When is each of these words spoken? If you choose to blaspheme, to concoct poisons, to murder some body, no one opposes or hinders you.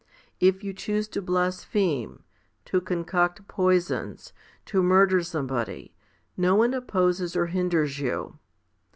If 0.39 0.63
you 0.63 0.73
choose 0.73 1.07
to 1.09 1.21
blaspheme, 1.21 2.23
to 2.65 2.81
concoct 2.81 3.47
poisons, 3.47 4.33
to 4.65 4.81
murder 4.81 5.21
some 5.21 5.45
body, 5.45 5.93
no 6.35 6.55
one 6.55 6.73
opposes 6.73 7.35
or 7.35 7.45
hinders 7.45 7.99
you. 7.99 8.39